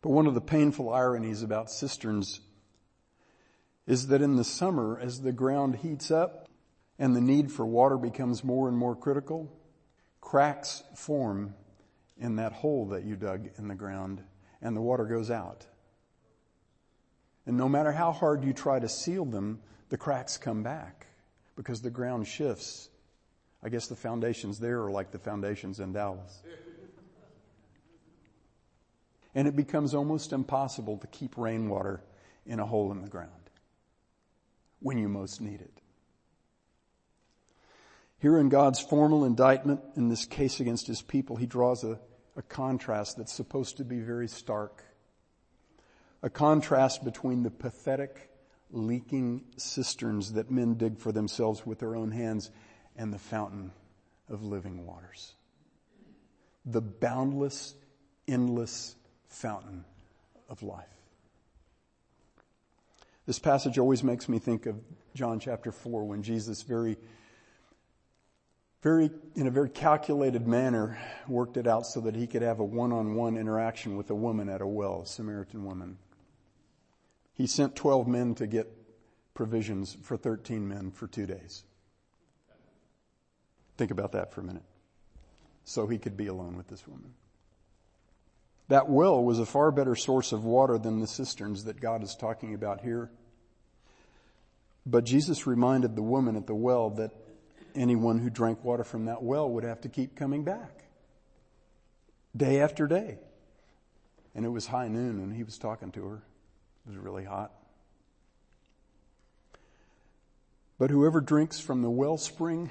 [0.00, 2.40] But one of the painful ironies about cisterns
[3.86, 6.41] is that in the summer, as the ground heats up,
[7.02, 9.52] and the need for water becomes more and more critical,
[10.20, 11.52] cracks form
[12.16, 14.22] in that hole that you dug in the ground
[14.60, 15.66] and the water goes out.
[17.44, 21.08] And no matter how hard you try to seal them, the cracks come back
[21.56, 22.88] because the ground shifts.
[23.64, 26.40] I guess the foundations there are like the foundations in Dallas.
[29.34, 32.04] And it becomes almost impossible to keep rainwater
[32.46, 33.50] in a hole in the ground
[34.78, 35.81] when you most need it.
[38.22, 41.98] Here in God's formal indictment in this case against his people, he draws a,
[42.36, 44.84] a contrast that's supposed to be very stark.
[46.22, 48.30] A contrast between the pathetic,
[48.70, 52.52] leaking cisterns that men dig for themselves with their own hands
[52.94, 53.72] and the fountain
[54.28, 55.32] of living waters.
[56.64, 57.74] The boundless,
[58.28, 58.94] endless
[59.26, 59.84] fountain
[60.48, 60.86] of life.
[63.26, 64.76] This passage always makes me think of
[65.12, 66.96] John chapter 4 when Jesus very
[68.82, 72.64] very, in a very calculated manner, worked it out so that he could have a
[72.64, 75.98] one-on-one interaction with a woman at a well, a Samaritan woman.
[77.34, 78.70] He sent 12 men to get
[79.34, 81.64] provisions for 13 men for two days.
[83.76, 84.64] Think about that for a minute.
[85.64, 87.14] So he could be alone with this woman.
[88.68, 92.16] That well was a far better source of water than the cisterns that God is
[92.16, 93.10] talking about here.
[94.84, 97.12] But Jesus reminded the woman at the well that
[97.74, 100.84] anyone who drank water from that well would have to keep coming back
[102.36, 103.18] day after day.
[104.34, 106.22] And it was high noon and he was talking to her.
[106.86, 107.52] It was really hot.
[110.78, 112.70] But whoever drinks from the wellspring,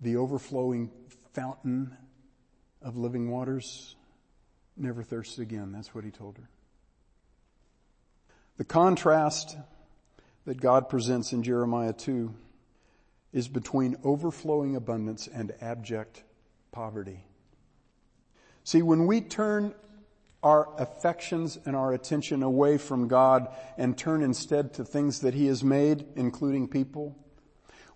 [0.00, 0.90] the overflowing
[1.32, 1.96] fountain
[2.82, 3.96] of living waters,
[4.76, 5.72] never thirsts again.
[5.72, 6.48] That's what he told her.
[8.56, 9.56] The contrast
[10.44, 12.34] that God presents in Jeremiah 2
[13.32, 16.24] is between overflowing abundance and abject
[16.72, 17.24] poverty.
[18.64, 19.74] See, when we turn
[20.42, 25.46] our affections and our attention away from God and turn instead to things that He
[25.46, 27.16] has made, including people,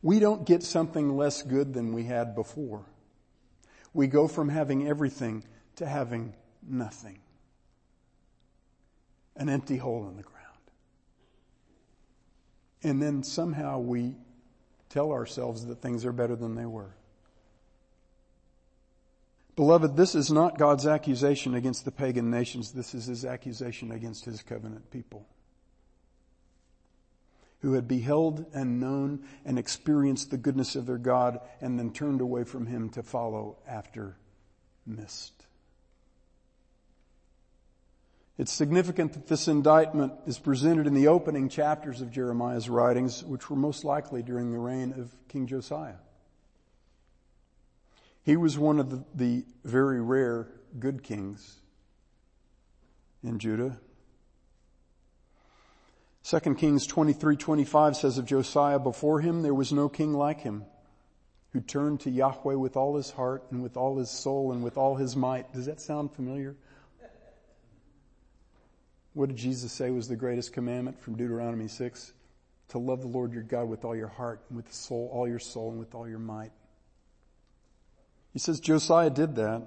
[0.02, 2.84] we don't get something less good than we had before.
[3.94, 5.44] We go from having everything
[5.76, 7.20] to having nothing.
[9.36, 10.44] An empty hole in the ground.
[12.82, 14.16] And then somehow we
[14.94, 16.94] tell ourselves that things are better than they were.
[19.56, 22.70] Beloved, this is not God's accusation against the pagan nations.
[22.70, 25.26] This is his accusation against his covenant people
[27.60, 32.20] who had beheld and known and experienced the goodness of their God and then turned
[32.20, 34.16] away from him to follow after
[34.86, 35.33] mist.
[38.36, 43.48] It's significant that this indictment is presented in the opening chapters of Jeremiah's writings, which
[43.48, 45.96] were most likely during the reign of King Josiah.
[48.24, 51.60] He was one of the, the very rare good kings
[53.22, 53.78] in Judah.
[56.24, 60.64] 2 Kings 23:25 says of Josiah, before him there was no king like him,
[61.52, 64.78] who turned to Yahweh with all his heart and with all his soul and with
[64.78, 65.52] all his might.
[65.52, 66.56] Does that sound familiar?
[69.14, 72.12] What did Jesus say was the greatest commandment from Deuteronomy 6?
[72.70, 75.38] To love the Lord your God with all your heart and with soul, all your
[75.38, 76.50] soul and with all your might.
[78.32, 79.62] He says Josiah did that.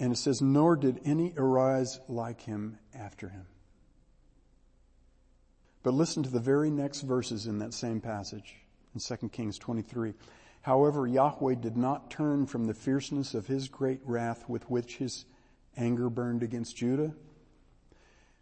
[0.00, 3.46] And it says, nor did any arise like him after him.
[5.82, 8.56] But listen to the very next verses in that same passage
[8.94, 10.14] in 2 Kings 23.
[10.62, 15.24] However, Yahweh did not turn from the fierceness of his great wrath with which his
[15.76, 17.12] anger burned against Judah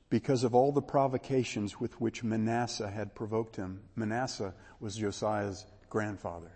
[0.08, 3.80] because of all the provocations with which Manasseh had provoked him.
[3.96, 6.52] Manasseh was Josiah's grandfather.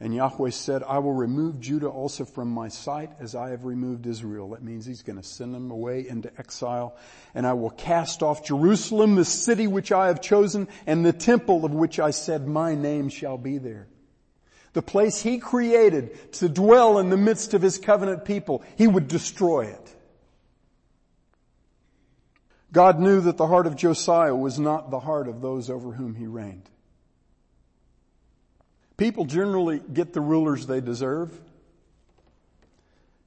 [0.00, 4.06] And Yahweh said, I will remove Judah also from my sight as I have removed
[4.06, 4.50] Israel.
[4.50, 6.96] That means he's going to send them away into exile.
[7.34, 11.64] And I will cast off Jerusalem, the city which I have chosen, and the temple
[11.64, 13.86] of which I said my name shall be there.
[14.72, 19.06] The place he created to dwell in the midst of his covenant people, he would
[19.06, 19.93] destroy it.
[22.74, 26.16] God knew that the heart of Josiah was not the heart of those over whom
[26.16, 26.68] he reigned.
[28.96, 31.40] People generally get the rulers they deserve.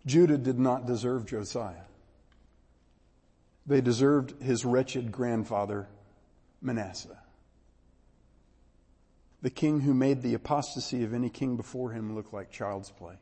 [0.06, 1.86] Judah did not deserve Josiah.
[3.66, 5.88] They deserved his wretched grandfather,
[6.62, 7.18] Manasseh.
[9.42, 13.16] The king who made the apostasy of any king before him look like child's play.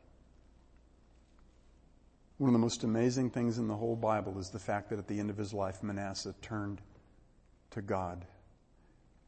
[2.38, 5.08] One of the most amazing things in the whole Bible is the fact that at
[5.08, 6.82] the end of his life, Manasseh turned
[7.70, 8.26] to God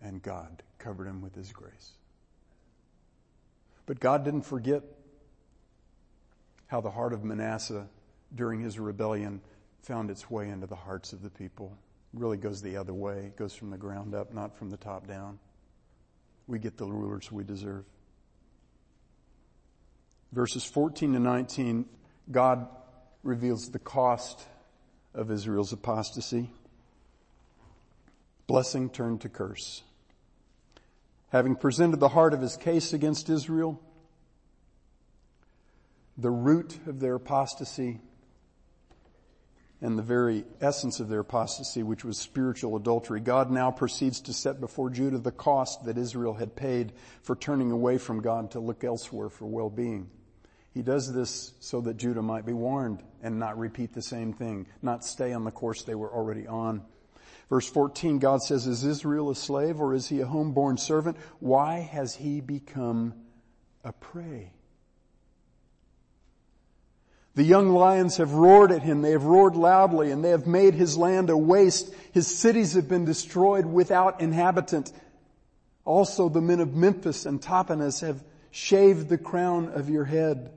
[0.02, 1.92] and God covered him with his grace.
[3.86, 4.82] But God didn't forget
[6.66, 7.88] how the heart of Manasseh
[8.34, 9.40] during his rebellion
[9.82, 11.72] found its way into the hearts of the people.
[12.12, 13.20] It really goes the other way.
[13.26, 15.38] It goes from the ground up, not from the top down.
[16.46, 17.84] We get the rulers we deserve.
[20.32, 21.86] Verses 14 to 19,
[22.30, 22.68] God
[23.28, 24.40] reveals the cost
[25.14, 26.50] of Israel's apostasy.
[28.46, 29.82] Blessing turned to curse.
[31.28, 33.80] Having presented the heart of his case against Israel,
[36.16, 38.00] the root of their apostasy
[39.80, 44.32] and the very essence of their apostasy, which was spiritual adultery, God now proceeds to
[44.32, 48.60] set before Judah the cost that Israel had paid for turning away from God to
[48.60, 50.08] look elsewhere for well-being.
[50.74, 54.66] He does this so that Judah might be warned and not repeat the same thing,
[54.82, 56.82] not stay on the course they were already on.
[57.48, 61.16] Verse 14, God says, is Israel a slave or is he a homeborn servant?
[61.40, 63.14] Why has he become
[63.82, 64.52] a prey?
[67.34, 69.00] The young lions have roared at him.
[69.00, 71.94] They have roared loudly and they have made his land a waste.
[72.12, 74.92] His cities have been destroyed without inhabitant.
[75.84, 80.50] Also the men of Memphis and Tahpanhes have shaved the crown of your head.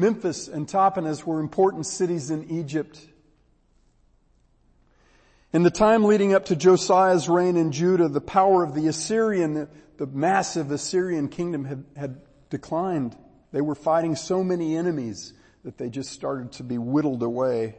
[0.00, 2.98] Memphis and Tahpanhes were important cities in Egypt.
[5.52, 9.54] In the time leading up to Josiah's reign in Judah, the power of the Assyrian,
[9.54, 13.16] the, the massive Assyrian kingdom had, had declined.
[13.52, 15.34] They were fighting so many enemies
[15.64, 17.76] that they just started to be whittled away.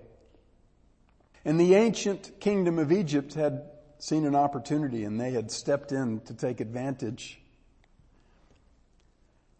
[1.43, 3.63] And the ancient kingdom of Egypt had
[3.97, 7.39] seen an opportunity and they had stepped in to take advantage.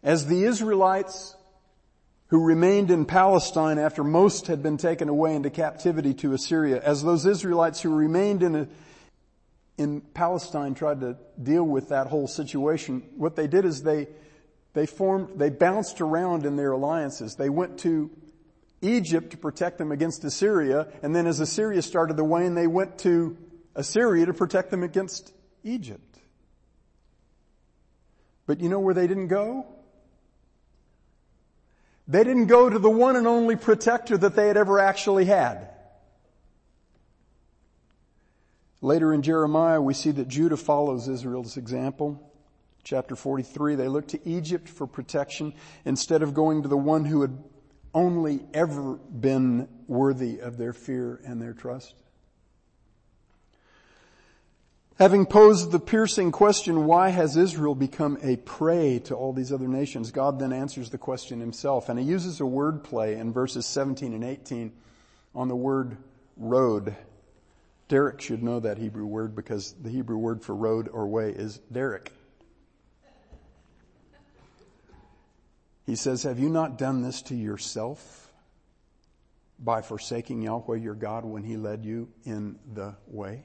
[0.02, 1.34] As the Israelites
[2.32, 7.02] who remained in Palestine after most had been taken away into captivity to Assyria, as
[7.02, 8.68] those Israelites who remained in a,
[9.76, 14.08] in Palestine tried to deal with that whole situation, what they did is they
[14.72, 17.36] they formed, they bounced around in their alliances.
[17.36, 18.10] They went to
[18.80, 22.96] Egypt to protect them against Assyria, and then as Assyria started to wane, they went
[23.00, 23.36] to
[23.74, 26.18] Assyria to protect them against Egypt.
[28.46, 29.66] But you know where they didn't go?
[32.12, 35.70] They didn't go to the one and only protector that they had ever actually had.
[38.82, 42.20] Later in Jeremiah, we see that Judah follows Israel's example.
[42.84, 45.54] Chapter 43, they looked to Egypt for protection
[45.86, 47.42] instead of going to the one who had
[47.94, 51.94] only ever been worthy of their fear and their trust.
[54.98, 59.66] Having posed the piercing question, why has Israel become a prey to all these other
[59.66, 60.10] nations?
[60.10, 64.12] God then answers the question himself, and he uses a word play in verses 17
[64.12, 64.72] and 18
[65.34, 65.96] on the word
[66.36, 66.94] road.
[67.88, 71.58] Derek should know that Hebrew word because the Hebrew word for road or way is
[71.70, 72.12] derek.
[75.84, 78.32] He says, have you not done this to yourself
[79.58, 83.44] by forsaking Yahweh your God when he led you in the way?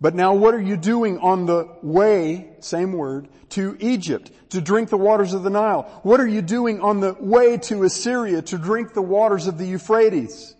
[0.00, 4.90] But now what are you doing on the way, same word, to Egypt, to drink
[4.90, 5.82] the waters of the Nile?
[6.04, 9.66] What are you doing on the way to Assyria, to drink the waters of the
[9.66, 10.54] Euphrates?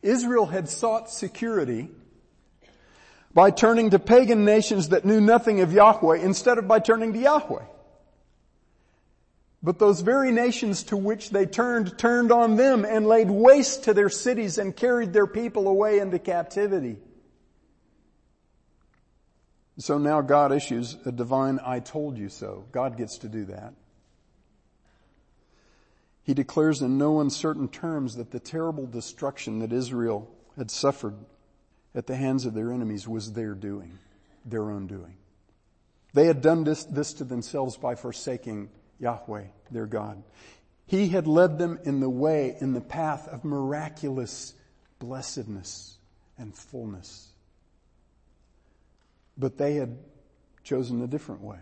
[0.00, 1.90] Israel had sought security
[3.34, 7.18] by turning to pagan nations that knew nothing of Yahweh instead of by turning to
[7.18, 7.64] Yahweh.
[9.60, 13.94] But those very nations to which they turned, turned on them and laid waste to
[13.94, 16.98] their cities and carried their people away into captivity.
[19.78, 22.64] So now God issues a divine I told you so.
[22.72, 23.74] God gets to do that.
[26.24, 31.14] He declares in no uncertain terms that the terrible destruction that Israel had suffered
[31.94, 33.98] at the hands of their enemies was their doing,
[34.44, 35.16] their own doing.
[36.12, 40.22] They had done this, this to themselves by forsaking Yahweh, their God.
[40.86, 44.54] He had led them in the way, in the path of miraculous
[44.98, 45.96] blessedness
[46.36, 47.32] and fullness.
[49.38, 49.96] But they had
[50.64, 51.60] chosen a different way.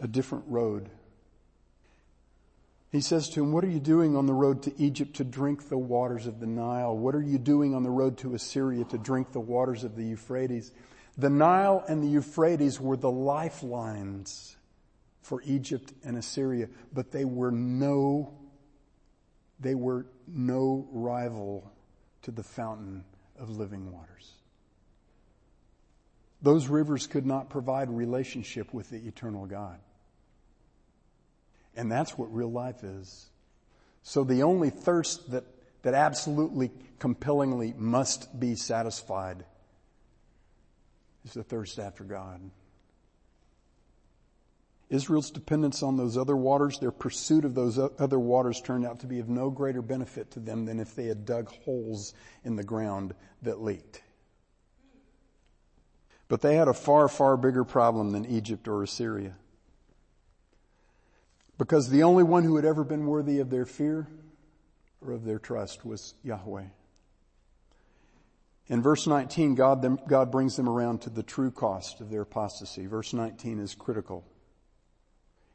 [0.00, 0.90] A different road
[2.92, 5.70] he says to him, what are you doing on the road to Egypt to drink
[5.70, 6.94] the waters of the Nile?
[6.94, 10.04] What are you doing on the road to Assyria to drink the waters of the
[10.04, 10.72] Euphrates?
[11.16, 14.56] The Nile and the Euphrates were the lifelines
[15.22, 18.34] for Egypt and Assyria, but they were no,
[19.58, 21.72] they were no rival
[22.22, 23.04] to the fountain
[23.38, 24.32] of living waters.
[26.42, 29.78] Those rivers could not provide relationship with the eternal God.
[31.76, 33.30] And that's what real life is.
[34.02, 35.44] So the only thirst that,
[35.82, 39.44] that absolutely compellingly must be satisfied
[41.24, 42.40] is the thirst after God.
[44.90, 49.06] Israel's dependence on those other waters, their pursuit of those other waters turned out to
[49.06, 52.12] be of no greater benefit to them than if they had dug holes
[52.44, 54.02] in the ground that leaked.
[56.32, 59.34] But they had a far, far bigger problem than Egypt or Assyria.
[61.58, 64.08] Because the only one who had ever been worthy of their fear
[65.06, 66.68] or of their trust was Yahweh.
[68.68, 72.22] In verse 19, God, them, God brings them around to the true cost of their
[72.22, 72.86] apostasy.
[72.86, 74.24] Verse 19 is critical.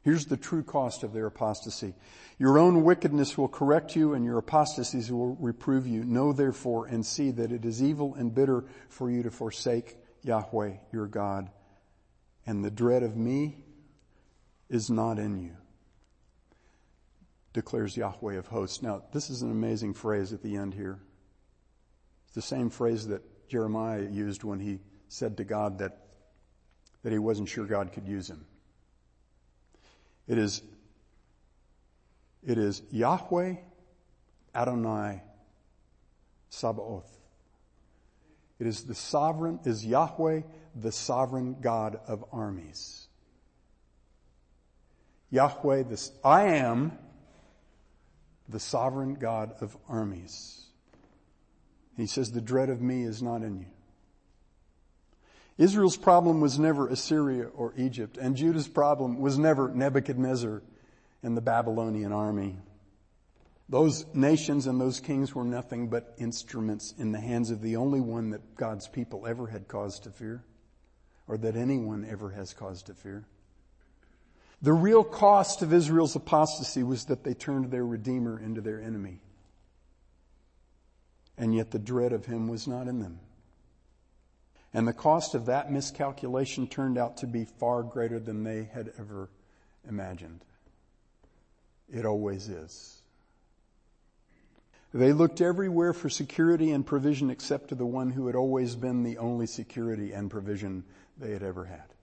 [0.02, 1.96] Here's the true cost of their apostasy.
[2.38, 6.04] Your own wickedness will correct you and your apostasies will reprove you.
[6.04, 10.74] Know therefore and see that it is evil and bitter for you to forsake Yahweh
[10.92, 11.50] your God.
[12.46, 13.64] And the dread of me
[14.68, 15.56] is not in you,
[17.52, 18.82] declares Yahweh of hosts.
[18.82, 20.98] Now, this is an amazing phrase at the end here.
[22.26, 25.98] It's the same phrase that Jeremiah used when he said to God that,
[27.02, 28.44] that he wasn't sure God could use him.
[30.26, 30.62] It is,
[32.46, 33.56] it is Yahweh
[34.54, 35.22] Adonai
[36.50, 37.17] Sabaoth.
[38.58, 40.42] It is the sovereign, is Yahweh
[40.74, 43.06] the sovereign God of armies.
[45.30, 46.92] Yahweh, this, I am
[48.48, 50.64] the sovereign God of armies.
[51.96, 53.66] He says, the dread of me is not in you.
[55.58, 60.62] Israel's problem was never Assyria or Egypt, and Judah's problem was never Nebuchadnezzar
[61.22, 62.56] and the Babylonian army.
[63.68, 68.00] Those nations and those kings were nothing but instruments in the hands of the only
[68.00, 70.42] one that God's people ever had cause to fear,
[71.26, 73.26] or that anyone ever has cause to fear.
[74.62, 79.20] The real cost of Israel's apostasy was that they turned their Redeemer into their enemy.
[81.36, 83.20] And yet the dread of him was not in them.
[84.74, 88.92] And the cost of that miscalculation turned out to be far greater than they had
[88.98, 89.30] ever
[89.88, 90.44] imagined.
[91.88, 92.97] It always is.
[94.92, 99.02] They looked everywhere for security and provision except to the one who had always been
[99.02, 100.84] the only security and provision
[101.18, 101.94] they had ever had.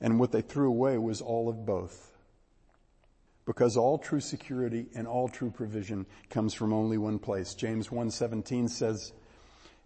[0.00, 2.12] And what they threw away was all of both.
[3.46, 7.54] Because all true security and all true provision comes from only one place.
[7.54, 9.12] James 1:17 says,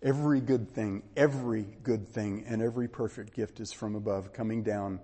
[0.02, 5.00] Every good thing, every good thing, and every perfect gift is from above, coming down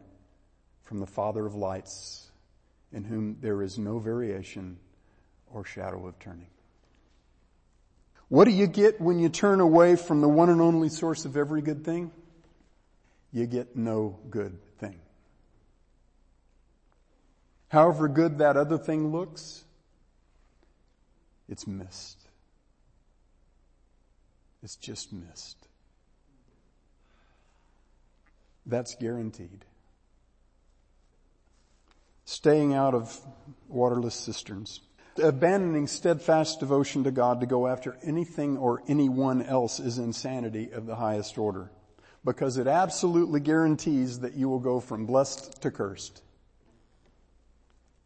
[0.85, 2.31] from the Father of lights,
[2.93, 4.79] in whom there is no variation
[5.55, 6.49] or shadow of turning.
[8.29, 11.37] What do you get when you turn away from the one and only source of
[11.37, 12.11] every good thing?
[13.33, 14.97] You get no good thing.
[17.69, 19.65] However good that other thing looks,
[21.49, 22.21] it's mist.
[24.63, 25.57] It's just mist.
[28.67, 29.65] That's guaranteed.
[32.25, 33.21] Staying out of
[33.69, 34.81] waterless cisterns.
[35.23, 40.87] Abandoning steadfast devotion to God to go after anything or anyone else is insanity of
[40.87, 41.71] the highest order.
[42.25, 46.23] Because it absolutely guarantees that you will go from blessed to cursed.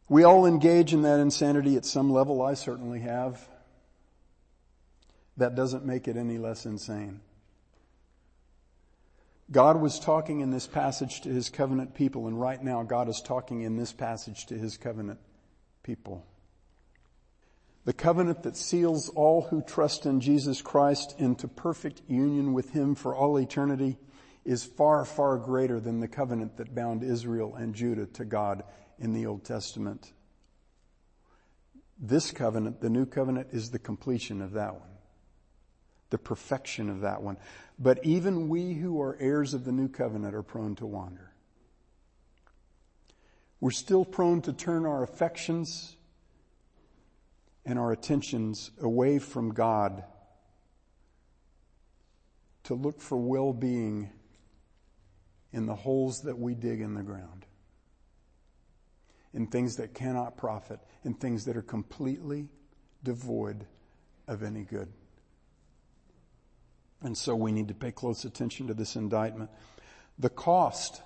[0.08, 2.42] We all engage in that insanity at some level.
[2.42, 3.46] I certainly have
[5.38, 7.20] that doesn't make it any less insane.
[9.50, 13.22] God was talking in this passage to his covenant people, and right now God is
[13.22, 15.20] talking in this passage to his covenant
[15.82, 16.26] people.
[17.88, 22.94] The covenant that seals all who trust in Jesus Christ into perfect union with him
[22.94, 23.96] for all eternity
[24.44, 28.62] is far, far greater than the covenant that bound Israel and Judah to God
[28.98, 30.12] in the Old Testament.
[31.98, 34.90] This covenant, the new covenant, is the completion of that one
[36.10, 37.38] the perfection of that one.
[37.78, 41.32] But even we who are heirs of the new covenant are prone to wander.
[43.60, 45.96] We're still prone to turn our affections
[47.68, 50.02] and our attentions away from God
[52.64, 54.08] to look for well-being
[55.52, 57.44] in the holes that we dig in the ground,
[59.34, 62.48] in things that cannot profit, in things that are completely
[63.04, 63.66] devoid
[64.26, 64.88] of any good.
[67.02, 69.50] And so we need to pay close attention to this indictment.
[70.18, 71.02] The cost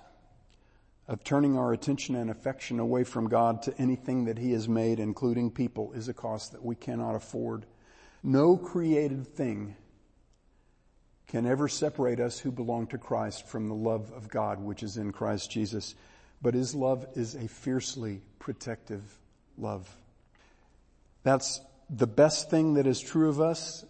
[1.07, 4.99] of turning our attention and affection away from God to anything that He has made,
[4.99, 7.65] including people, is a cost that we cannot afford.
[8.23, 9.75] No created thing
[11.27, 14.97] can ever separate us who belong to Christ from the love of God which is
[14.97, 15.95] in Christ Jesus.
[16.41, 19.03] But His love is a fiercely protective
[19.57, 19.93] love.
[21.23, 23.85] That's the best thing that is true of us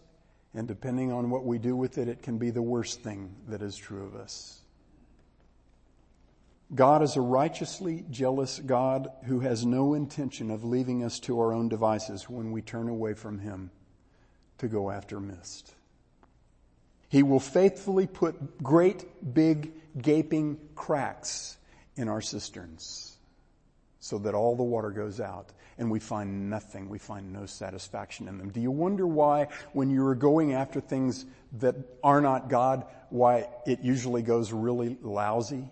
[0.56, 3.62] and depending on what we do with it, it can be the worst thing that
[3.62, 4.63] is true of us.
[6.74, 11.54] God is a righteously jealous God who has no intention of leaving us to our
[11.54, 13.70] own devices when we turn away from Him
[14.58, 15.74] to go after mist.
[17.10, 21.58] He will faithfully put great, big, gaping cracks
[21.96, 23.18] in our cisterns
[24.00, 26.90] so that all the water goes out and we find nothing.
[26.90, 28.50] We find no satisfaction in them.
[28.50, 31.26] Do you wonder why when you are going after things
[31.60, 35.70] that are not God, why it usually goes really lousy?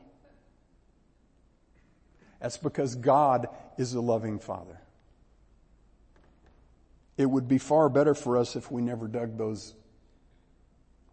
[2.42, 4.82] That's because God is a loving Father.
[7.18, 9.76] It would be far better for us if we never dug those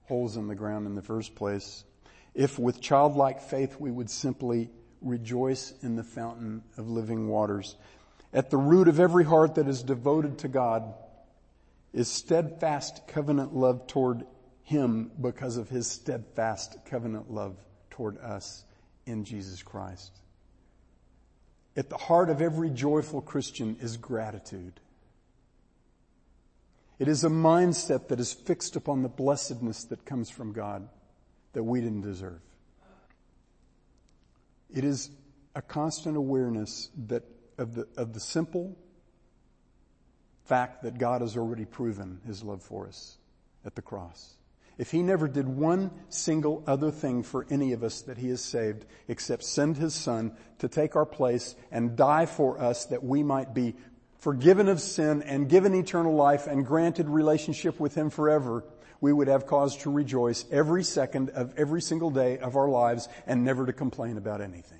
[0.04, 1.84] holes in the ground in the first place.
[2.34, 4.70] If with childlike faith we would simply
[5.02, 7.76] rejoice in the fountain of living waters.
[8.32, 10.94] At the root of every heart that is devoted to God
[11.92, 14.24] is steadfast covenant love toward
[14.62, 17.56] Him because of His steadfast covenant love
[17.90, 18.64] toward us
[19.06, 20.12] in Jesus Christ.
[21.78, 24.80] At the heart of every joyful Christian is gratitude.
[26.98, 30.88] It is a mindset that is fixed upon the blessedness that comes from God
[31.52, 32.40] that we didn't deserve.
[34.74, 35.08] It is
[35.54, 37.22] a constant awareness that
[37.58, 38.76] of the, of the simple
[40.46, 43.18] fact that God has already proven his love for us
[43.64, 44.37] at the cross.
[44.78, 48.40] If he never did one single other thing for any of us that he has
[48.40, 53.24] saved except send his son to take our place and die for us that we
[53.24, 53.74] might be
[54.18, 58.64] forgiven of sin and given eternal life and granted relationship with him forever,
[59.00, 63.08] we would have cause to rejoice every second of every single day of our lives
[63.26, 64.77] and never to complain about anything.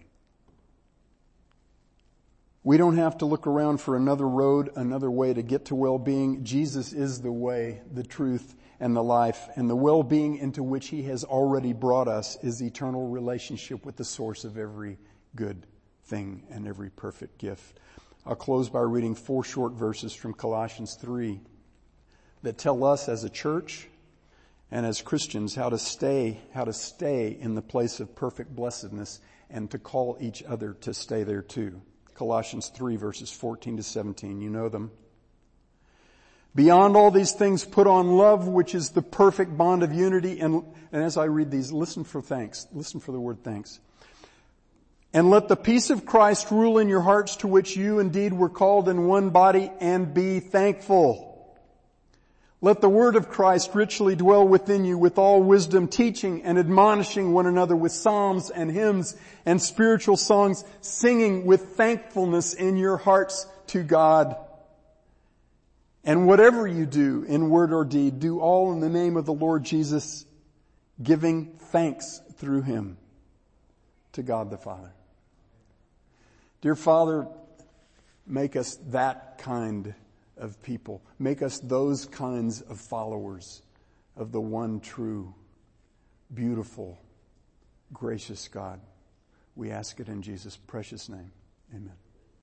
[2.68, 6.44] We don't have to look around for another road, another way to get to well-being.
[6.44, 11.04] Jesus is the way, the truth, and the life and the well-being into which he
[11.04, 14.98] has already brought us is eternal relationship with the source of every
[15.34, 15.66] good
[16.04, 17.80] thing and every perfect gift.
[18.26, 21.40] I'll close by reading four short verses from Colossians 3
[22.42, 23.88] that tell us as a church
[24.70, 29.20] and as Christians how to stay, how to stay in the place of perfect blessedness
[29.48, 31.80] and to call each other to stay there too.
[32.18, 34.40] Colossians 3 verses 14 to 17.
[34.40, 34.90] You know them.
[36.52, 40.40] Beyond all these things, put on love, which is the perfect bond of unity.
[40.40, 42.66] And, and as I read these, listen for thanks.
[42.72, 43.78] Listen for the word thanks.
[45.14, 48.48] And let the peace of Christ rule in your hearts to which you indeed were
[48.48, 51.27] called in one body and be thankful.
[52.60, 57.32] Let the word of Christ richly dwell within you with all wisdom, teaching and admonishing
[57.32, 63.46] one another with psalms and hymns and spiritual songs, singing with thankfulness in your hearts
[63.68, 64.36] to God.
[66.02, 69.32] And whatever you do in word or deed, do all in the name of the
[69.32, 70.26] Lord Jesus,
[71.00, 72.96] giving thanks through him
[74.12, 74.92] to God the Father.
[76.60, 77.28] Dear Father,
[78.26, 79.94] make us that kind
[80.38, 81.02] of people.
[81.18, 83.62] Make us those kinds of followers
[84.16, 85.34] of the one true,
[86.34, 86.98] beautiful,
[87.92, 88.80] gracious God.
[89.56, 91.32] We ask it in Jesus' precious name.
[91.74, 92.07] Amen.